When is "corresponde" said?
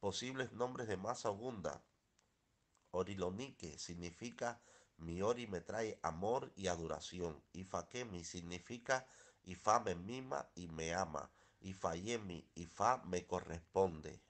13.26-14.22